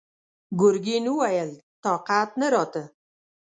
[0.59, 1.51] ګرګين وويل:
[1.83, 2.83] طاقت نه راته!